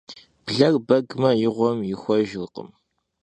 Bler 0.45 0.75
begme, 0.87 1.29
yi 1.41 1.49
ğuem 1.55 1.79
yixuejjırkhım. 1.89 2.69